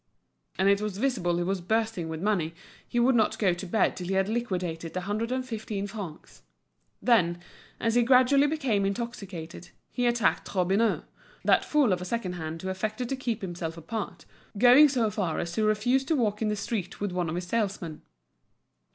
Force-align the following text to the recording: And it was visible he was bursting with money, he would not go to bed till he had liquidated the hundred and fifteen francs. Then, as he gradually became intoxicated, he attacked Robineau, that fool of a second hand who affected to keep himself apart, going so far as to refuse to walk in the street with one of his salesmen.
And 0.57 0.67
it 0.67 0.81
was 0.81 0.97
visible 0.97 1.37
he 1.37 1.43
was 1.43 1.61
bursting 1.61 2.09
with 2.09 2.23
money, 2.23 2.55
he 2.87 2.99
would 2.99 3.13
not 3.13 3.37
go 3.37 3.53
to 3.53 3.67
bed 3.67 3.95
till 3.95 4.07
he 4.07 4.15
had 4.15 4.27
liquidated 4.27 4.95
the 4.95 5.01
hundred 5.01 5.31
and 5.31 5.45
fifteen 5.45 5.85
francs. 5.85 6.41
Then, 7.03 7.39
as 7.79 7.93
he 7.93 8.01
gradually 8.01 8.47
became 8.47 8.83
intoxicated, 8.83 9.69
he 9.91 10.07
attacked 10.07 10.55
Robineau, 10.55 11.03
that 11.45 11.63
fool 11.63 11.93
of 11.93 12.01
a 12.01 12.05
second 12.05 12.33
hand 12.33 12.63
who 12.63 12.69
affected 12.69 13.09
to 13.09 13.15
keep 13.15 13.43
himself 13.43 13.77
apart, 13.77 14.25
going 14.57 14.89
so 14.89 15.11
far 15.11 15.37
as 15.37 15.51
to 15.51 15.63
refuse 15.65 16.03
to 16.05 16.15
walk 16.15 16.41
in 16.41 16.47
the 16.47 16.55
street 16.55 16.99
with 16.99 17.11
one 17.11 17.29
of 17.29 17.35
his 17.35 17.45
salesmen. 17.45 18.01